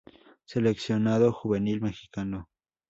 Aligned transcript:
Seleccionado 0.45 1.31
juvenil 1.31 1.79
mexicano. 1.79 2.49